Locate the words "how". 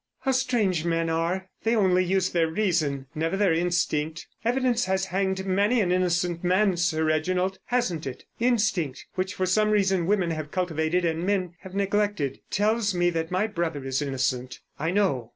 0.21-0.31